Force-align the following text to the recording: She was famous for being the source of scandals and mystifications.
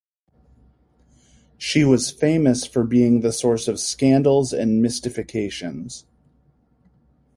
She 1.59 1.83
was 1.83 2.09
famous 2.09 2.65
for 2.65 2.83
being 2.83 3.19
the 3.21 3.31
source 3.31 3.67
of 3.67 3.79
scandals 3.79 4.51
and 4.51 4.81
mystifications. 4.81 6.07